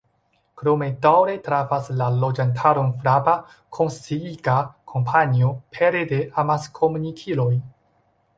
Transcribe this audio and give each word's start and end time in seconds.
Krome 0.59 0.85
daŭre 1.01 1.33
trafas 1.47 1.89
la 1.99 2.07
loĝantaron 2.23 2.89
frapa, 3.03 3.35
konsciiga 3.79 4.57
kampanjo 4.95 5.53
pere 5.77 6.03
de 6.15 6.23
amaskomunikiloj. 6.45 7.51